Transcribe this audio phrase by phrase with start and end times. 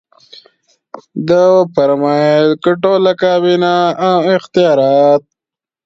[1.27, 3.73] ده وفرمایل که ټوله کابینه
[4.07, 5.23] او اختیارات.